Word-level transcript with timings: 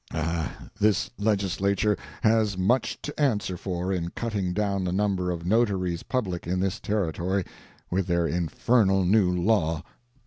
Ah, 0.11 0.69
this 0.79 1.11
Legislature 1.19 1.95
has 2.23 2.57
much 2.57 2.99
to 3.03 3.19
answer 3.19 3.55
for 3.55 3.93
in 3.93 4.09
cutting 4.09 4.51
down 4.51 4.83
the 4.83 4.91
number 4.91 5.29
of 5.29 5.45
Notaries 5.45 6.01
Public 6.01 6.47
in 6.47 6.59
this 6.59 6.79
Territory, 6.79 7.45
with 7.91 8.07
their 8.07 8.25
infernal 8.25 9.05
new 9.05 9.29
law. 9.31 9.83